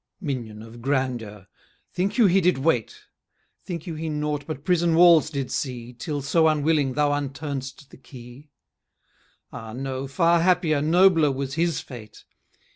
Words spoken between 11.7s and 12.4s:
fate!